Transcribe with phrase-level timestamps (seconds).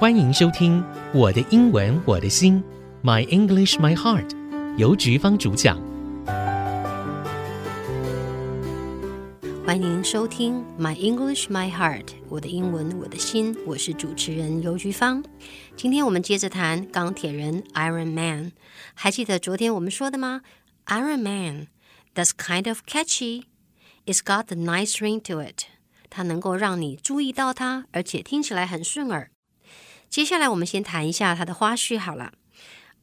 [0.00, 2.64] 欢迎收听《我的英文我的心》
[3.06, 4.34] ，My English My Heart，
[4.78, 5.78] 由菊芳主讲。
[9.62, 13.54] 欢迎收听《My English My Heart》，我的英文我的心。
[13.66, 15.22] 我是主持人游菊芳。
[15.76, 18.52] 今天我们接着谈钢铁人 Iron Man。
[18.94, 20.40] 还记得昨天我们说的吗
[20.86, 23.42] ？Iron Man，that's kind of catchy。
[24.06, 25.64] It's got a nice ring to it。
[26.08, 29.30] 它能够让你注意到它，而且听起来很顺耳。
[30.10, 32.32] 接下来我们先谈一下他的花絮好了。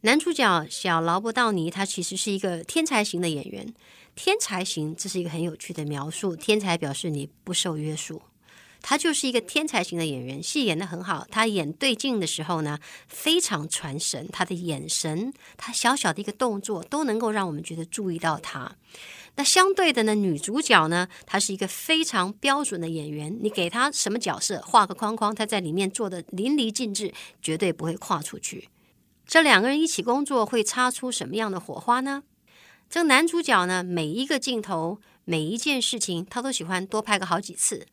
[0.00, 3.72] 男主角小劳勃道尼，他其实是一个天才型的演员。
[4.16, 6.34] 天才型，这是一个很有趣的描述。
[6.34, 8.20] 天才表示你不受约束，
[8.88, 11.26] 他就是一个天才型的演员，戏演得很好。
[11.30, 14.26] 他演对镜的时候呢，非常传神。
[14.32, 18.76] 他的眼神，他小小的一个动作，都能够让我们觉得注意到他。
[19.34, 23.38] 那相对的呢，女主角呢，她是一个非常标准的演员。
[23.42, 28.70] 你给她什么角色，画个框框，她在里面做得淋漓尽致，绝对不会跨出去。
[29.26, 32.22] 这两个人一起工作，会擦出什么样的火花呢？
[32.88, 37.86] 这个男主角呢，每一个镜头，每一件事情，他都喜欢多拍个好几次。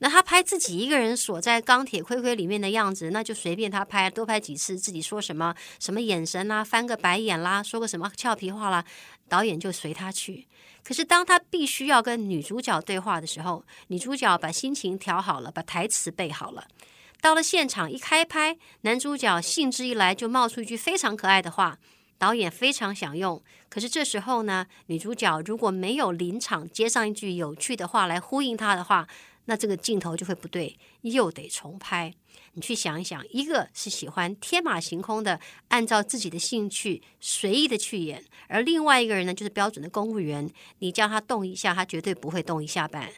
[0.00, 8.84] 那他拍自己一个人锁在钢铁盔盔里面的样子，那就随便他拍，多拍几次，自己说什么什么眼神啦，翻个白眼啦，说个什么俏皮话啦，
[9.28, 10.46] 导演就随他去。
[10.84, 16.66] 可是当他必须要跟女主角对话的时候，女主角把心情调好了，把台词背好了，
[17.20, 21.76] 到了现场一开拍，男主角兴致一来就冒出一句非常可爱的话，
[22.16, 23.42] 导演非常想用。
[23.68, 29.06] 可是这时候呢，女主角如果没有临场接上一句有趣的话来呼应他的话，
[29.48, 32.12] 那这个镜头就会不对，又得重拍。
[32.52, 40.50] 你去想一想，一个是喜欢天马行空的，按照自己的兴趣随意的去演，而另外一个人呢，就是标准的公务员。
[40.80, 43.10] 你叫他动一下，他绝对不会动一下板。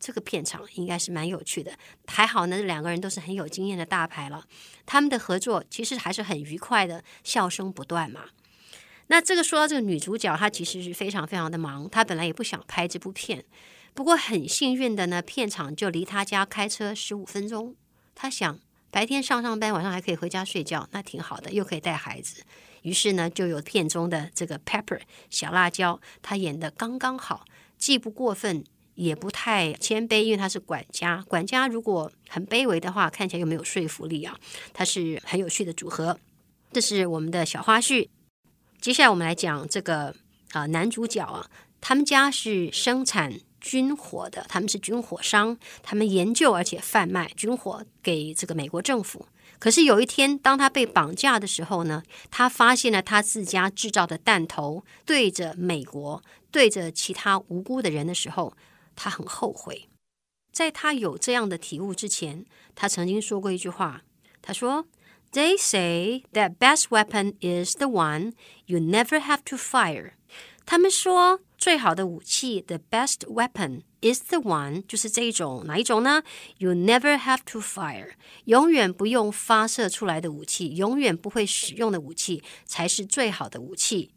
[0.00, 1.72] 这个片场应该是蛮有趣的。
[2.06, 4.44] 还好呢，两个人都是很有经验的大牌了，
[4.84, 8.30] 他们的合作其实还是很愉快的，笑声不断嘛。
[9.06, 13.44] 那这个说到这个女主角，她其实是非常非常的忙，她本来也不想拍这部片。
[13.98, 17.74] 不过很幸运的呢，片场就离他家开车十五分钟。
[18.14, 18.60] 他想
[18.92, 22.44] 白天上上班，晚上还可以回家睡觉，那挺好的，又可以带孩子。
[22.82, 25.00] 于是呢，就有片中的这个 Pepper
[25.30, 27.44] 小辣椒，他演得刚刚好，
[27.76, 28.62] 既不过分，
[28.94, 31.24] 也不太谦卑，因为他是管家。
[31.26, 34.38] 管家如果很卑微的话，看起来又没有说服力啊。
[34.72, 36.16] 他是很有趣的组合。
[36.70, 38.08] 这是我们的小花絮。
[38.80, 40.14] 接下来我们来讲这个
[40.52, 43.40] 啊、男主角啊，他们家是生产。
[43.60, 49.26] 军火的，他们是军火商，他们研究而且贩卖军火给这个美国政府。
[49.58, 58.56] 可是有一天，当他被绑架的时候呢，他发现了他自家制造的弹头对着美国、对着其他无辜的人的时候，
[58.94, 59.88] 他很后悔。
[60.52, 62.44] 在他有这样的体悟之前，
[62.76, 64.02] 他曾经说过一句话，
[64.40, 64.86] 他说
[65.32, 68.34] ：“They say that best weapon is the one
[68.66, 70.12] you never have to fire。”
[70.64, 71.40] 他们说。
[71.57, 76.23] 最好的武器，the best weapon is the one，就是这一种哪一种呢？
[76.57, 78.11] You never have to fire，
[78.45, 84.11] 永远不用发射出来的武器，永远不会使用的武器才是最好的武器。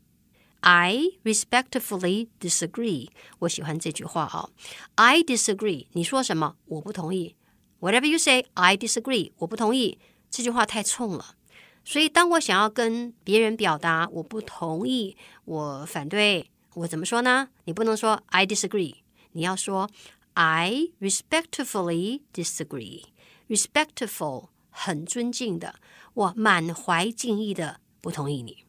[0.60, 3.08] I respectfully disagree，
[3.40, 4.48] 我喜欢这句话啊。
[4.96, 6.56] I disagree，你说什么？
[6.66, 7.36] 我不同意。
[7.78, 9.98] Whatever you say，I disagree，我不同意。
[10.28, 11.36] 这句话太冲了，
[11.84, 16.50] 所以当我想要跟别人表达我不同意，我反对。
[16.75, 17.49] 我怎么说呢？
[17.65, 18.95] 你不能说 I disagree，
[19.33, 19.89] 你要说
[20.33, 23.03] I respectfully disagree。
[23.49, 25.75] respectful 很尊敬的，
[26.13, 28.63] 我满怀敬意的不同意你。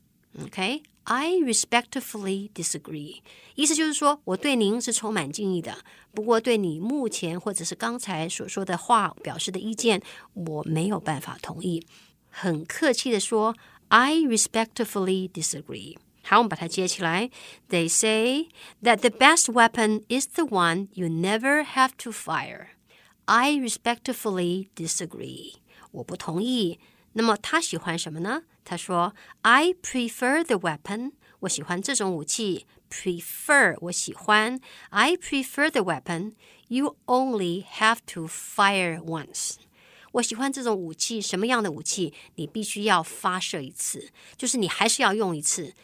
[0.45, 3.21] OK，I respectfully disagree，
[3.55, 5.79] 意思就是说我对您是充满敬意的，
[6.13, 10.03] 不过对你目前或者是刚才所说的话表示的意见，
[10.35, 11.87] 我没有办法同意。
[12.29, 13.55] 很客气的说
[13.89, 15.97] ，I respectfully disagree。
[16.25, 17.31] 好，我们把它接起来。
[17.69, 18.49] They say
[18.83, 22.69] that the best weapon is the one you never have to fire.
[23.25, 25.55] I respectfully disagree.
[25.91, 26.79] 我不同意。
[27.15, 28.43] 那么他喜欢什么呢？
[28.65, 31.13] 他说：“I prefer the weapon。
[31.41, 32.67] 我喜欢这种武器。
[32.89, 34.61] Prefer 我喜欢。
[34.91, 36.33] I prefer the weapon.
[36.69, 39.57] You only have to fire once。
[40.13, 41.21] 我喜欢这种武器。
[41.21, 42.15] 什么样的武器？
[42.37, 45.75] 你必须要发射一次，就是你还是要用一次。”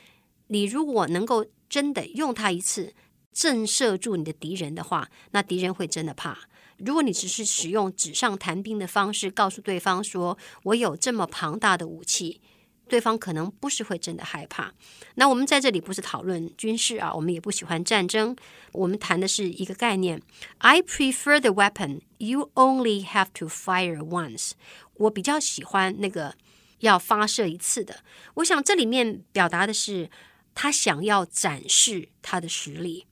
[0.49, 2.93] 你如果能够真的用它一次
[3.33, 6.37] 震慑住你的敌人的话，那敌人会真的怕。
[6.79, 12.41] 如果你只是使用纸上谈兵的方式告诉对方说，我有这么庞大的武器，
[12.89, 14.73] 对方可能不是会真的害怕。
[15.17, 18.37] 那我们在这里不是讨论军事啊，我们也不喜欢战争，
[18.73, 20.23] 我们谈的是一个概念。
[20.59, 24.53] I prefer the weapon you only have to fire once。
[24.95, 26.37] 我比较喜欢那个
[26.79, 28.05] 要发射一次的。
[28.35, 30.09] 我想这里面表达的是
[30.61, 33.07] 他想要展示他的实力，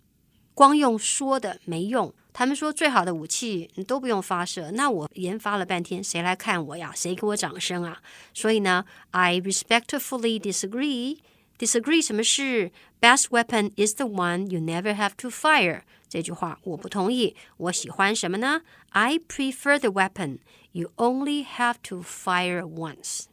[0.52, 2.12] 光用说的没用。
[2.32, 6.92] 他们说最好的武器你都不用发射，那我研发了半天，谁来看我呀？
[6.92, 8.02] 谁给我掌声啊？
[8.34, 11.18] 所以呢，I respectfully disagree.
[11.56, 15.82] Disagree 什么是 best weapon is the one you never have to fire？
[16.08, 17.36] 这句话我不同意。
[17.58, 20.40] 我喜欢什么呢？I prefer the weapon
[20.72, 23.26] you only have to fire once。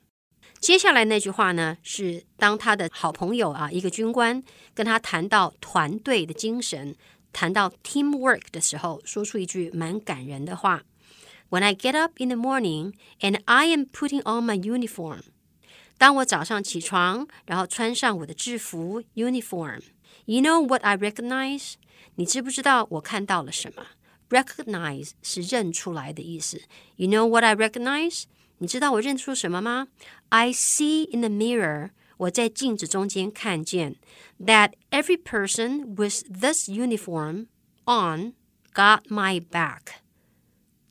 [0.62, 4.42] 接下来那句话呢，是当他的好朋友啊，一个军官
[4.74, 6.96] 跟他谈到团队的精神。
[7.30, 10.82] 谈到 teamwork 的时候，说出一句蛮感人的话：
[11.50, 15.20] When I get up in the morning and I am putting on my uniform，
[15.98, 21.74] 当我早上起床，然后穿上我的制服 uniform，You know what I recognize？
[22.16, 23.86] 你知不知道我看到了什么？
[24.30, 26.62] Recognize 是认出来的意思。
[26.96, 28.24] You know what I recognize？
[28.58, 29.88] 你知道我认出什么吗？
[30.30, 31.90] I see in the mirror。
[32.18, 33.94] 我在镜子中间看见，
[34.40, 37.46] that every person with this uniform
[37.84, 38.34] on
[38.74, 40.00] got my back。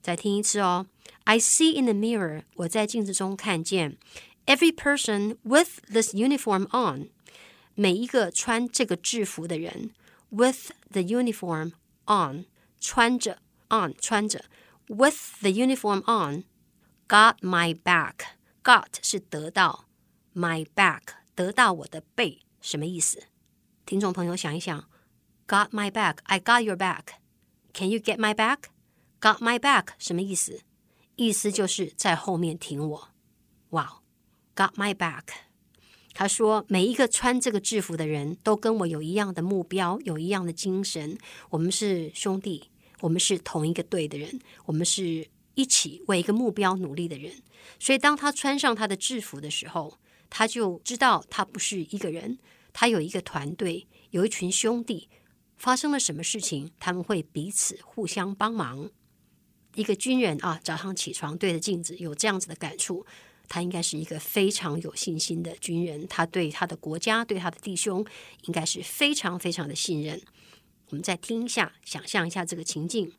[0.02, 0.88] 再听一次哦，
[1.26, 3.98] I see in the mirror，我在镜子中看见，
[4.46, 7.10] every person with this uniform on，
[7.76, 9.92] 每一个穿这个制服的人，
[10.30, 11.74] with the uniform
[12.06, 12.46] on，
[12.80, 13.40] 穿着，
[13.70, 14.46] on 穿着，
[14.88, 16.02] with the uniform
[17.13, 19.85] Got my back，got 是得到。
[20.35, 21.03] My back
[21.35, 23.25] 得到我的背什么意思？
[23.85, 24.89] 听众朋友想一想
[25.47, 27.19] ，Got my back, I got your back.
[27.75, 28.61] Can you get my back?
[29.21, 30.63] Got my back 什么意思？
[31.17, 33.09] 意思就是在后面挺我。
[33.73, 34.01] 哇
[34.57, 35.25] ，Got my back。
[36.15, 41.19] 他说每一个穿这个制服的人都跟我有一样的目标，有一样的精神。
[41.51, 42.71] 我们是兄弟，
[43.01, 47.43] 我们是同一个队的人，我们是一起为一个目标努力的人。
[47.79, 49.99] 所以当他穿上他的制服的时候，
[50.31, 52.39] 他就知道他不是一个人，
[52.73, 55.09] 他有一个团队，有一群兄弟。
[55.57, 58.91] 发生了什么事情，他们会彼此互相帮忙。
[59.77, 63.07] 一个军人啊，早上起床对着镜子有这样子的感触，
[63.47, 66.05] 他应该是一个非常有信心的军人。
[66.09, 68.05] 他对他的国家，对他的弟兄，
[68.43, 70.21] 应该是非常非常的信任。
[70.89, 73.13] 我们再听一下，想象一下这个情境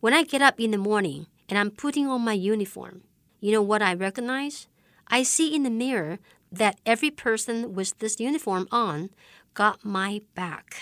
[0.00, 3.01] ：When I get up in the morning and I'm putting on my uniform,
[3.39, 4.67] you know what I recognize?
[5.05, 6.19] I see in the mirror
[6.51, 9.09] that every person with this uniform on
[9.53, 10.77] got my back.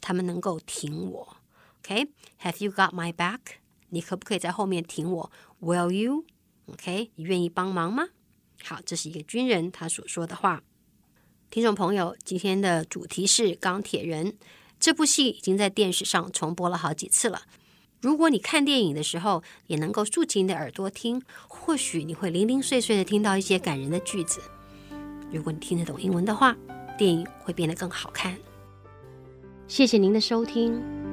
[0.00, 1.36] 他们能够挺我。
[1.82, 2.08] Okay?
[2.42, 3.58] Have you got my back?
[3.90, 5.32] 你可不可以在后面挺我？
[5.60, 6.24] Will you?
[6.66, 7.10] Okay?
[7.16, 8.08] 你愿意帮忙吗？
[8.62, 10.62] 好，这是一个军人他所说的话。
[11.50, 14.38] 听众朋友，今天的主题是钢铁人。
[14.78, 17.42] 这部戏已经在电视上重播了好几次了。
[18.01, 24.41] 如果你看电影的时候也能够竖起你的耳朵听，或许你会零零碎碎的听到一些感人的句子。
[25.31, 26.55] 如果你听得懂英文的话，
[26.97, 28.37] 电影会变得更好看。
[29.67, 31.04] 谢谢您的收听。